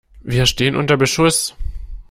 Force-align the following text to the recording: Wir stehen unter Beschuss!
Wir 0.23 0.47
stehen 0.47 0.75
unter 0.75 0.97
Beschuss! 0.97 1.55